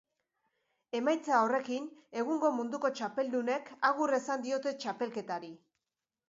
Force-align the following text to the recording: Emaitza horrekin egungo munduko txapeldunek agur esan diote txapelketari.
Emaitza 0.99 1.41
horrekin 1.47 1.85
egungo 2.21 2.51
munduko 2.61 2.91
txapeldunek 3.01 3.69
agur 3.91 4.15
esan 4.19 4.49
diote 4.49 4.75
txapelketari. 4.87 5.55